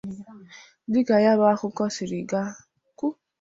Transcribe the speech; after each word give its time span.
Dịka 0.93 1.15
ya 1.25 1.31
bụ 1.39 1.43
akụkọ 1.53 1.83
siri 1.95 2.19
gaa 2.29 2.49